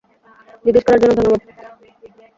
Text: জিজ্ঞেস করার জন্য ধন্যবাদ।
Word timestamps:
জিজ্ঞেস 0.65 0.83
করার 0.85 0.99
জন্য 1.01 1.13
ধন্যবাদ। 1.17 1.41